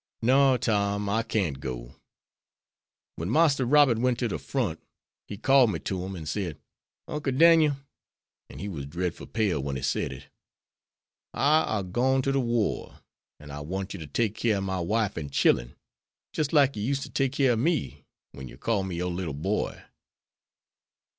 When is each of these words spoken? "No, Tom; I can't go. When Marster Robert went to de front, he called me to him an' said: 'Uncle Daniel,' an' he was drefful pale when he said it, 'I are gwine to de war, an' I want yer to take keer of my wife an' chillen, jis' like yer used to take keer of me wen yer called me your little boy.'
"No, 0.23 0.57
Tom; 0.57 1.07
I 1.09 1.21
can't 1.21 1.59
go. 1.59 1.93
When 3.17 3.29
Marster 3.29 3.67
Robert 3.67 3.99
went 3.99 4.17
to 4.17 4.27
de 4.27 4.39
front, 4.39 4.81
he 5.27 5.37
called 5.37 5.71
me 5.71 5.77
to 5.81 6.03
him 6.03 6.15
an' 6.15 6.25
said: 6.25 6.57
'Uncle 7.07 7.33
Daniel,' 7.33 7.77
an' 8.49 8.57
he 8.57 8.67
was 8.67 8.87
drefful 8.87 9.31
pale 9.31 9.59
when 9.61 9.75
he 9.75 9.83
said 9.83 10.11
it, 10.11 10.29
'I 11.35 11.63
are 11.65 11.83
gwine 11.83 12.23
to 12.23 12.31
de 12.31 12.39
war, 12.39 13.01
an' 13.39 13.51
I 13.51 13.59
want 13.59 13.93
yer 13.93 13.99
to 13.99 14.07
take 14.07 14.33
keer 14.33 14.57
of 14.57 14.63
my 14.63 14.79
wife 14.79 15.19
an' 15.19 15.29
chillen, 15.29 15.75
jis' 16.33 16.51
like 16.51 16.75
yer 16.75 16.81
used 16.81 17.03
to 17.03 17.11
take 17.11 17.33
keer 17.33 17.53
of 17.53 17.59
me 17.59 18.05
wen 18.33 18.47
yer 18.47 18.57
called 18.57 18.87
me 18.87 18.95
your 18.95 19.11
little 19.11 19.35
boy.' 19.35 19.83